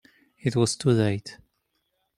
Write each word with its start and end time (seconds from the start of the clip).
It 0.41 0.55
was 0.55 0.75
too 0.75 0.89
late. 0.89 1.37